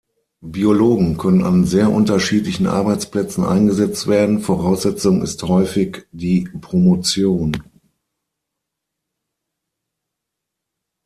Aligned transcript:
Biologen 0.43 1.15
können 1.19 1.43
an 1.43 1.63
sehr 1.65 1.91
unterschiedlichen 1.91 2.65
Arbeitsplätzen 2.65 3.43
eingesetzt 3.45 4.07
werden, 4.07 4.39
Voraussetzung 4.39 5.21
ist 5.21 5.43
häufig 5.43 6.07
die 6.11 6.49
Promotion. 6.59 7.55